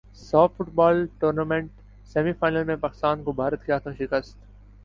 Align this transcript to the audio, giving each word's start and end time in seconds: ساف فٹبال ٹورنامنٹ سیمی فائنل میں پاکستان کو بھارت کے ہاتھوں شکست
ساف 0.17 0.55
فٹبال 0.57 1.05
ٹورنامنٹ 1.19 1.69
سیمی 2.05 2.31
فائنل 2.33 2.63
میں 2.63 2.75
پاکستان 2.75 3.23
کو 3.23 3.31
بھارت 3.31 3.65
کے 3.65 3.71
ہاتھوں 3.71 3.93
شکست 3.93 4.37